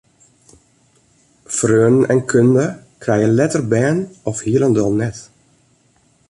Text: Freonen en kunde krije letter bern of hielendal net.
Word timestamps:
Freonen 1.57 1.99
en 2.15 2.21
kunde 2.31 2.65
krije 3.05 3.29
letter 3.37 3.63
bern 3.75 4.01
of 4.33 4.43
hielendal 4.47 4.91
net. 5.05 5.17